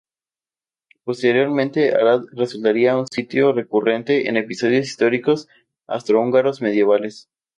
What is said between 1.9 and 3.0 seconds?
Arad resultaría